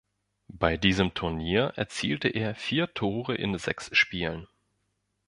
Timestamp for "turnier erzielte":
1.13-2.27